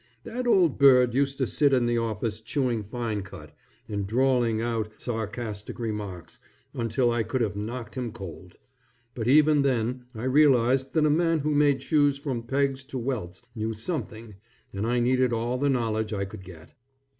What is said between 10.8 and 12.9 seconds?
that a man who made shoes from pegs